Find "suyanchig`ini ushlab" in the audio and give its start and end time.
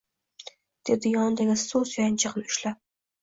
1.91-2.81